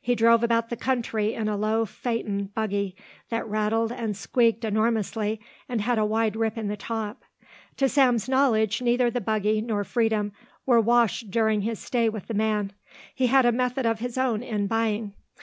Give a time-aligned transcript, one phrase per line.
[0.00, 2.96] He drove about the country in a low phaeton buggy
[3.28, 7.22] that rattled and squeaked enormously and had a wide rip in the top.
[7.76, 10.32] To Sam's knowledge neither the buggy nor Freedom
[10.64, 12.72] were washed during his stay with the man.
[13.14, 15.12] He had a method of his own in buying.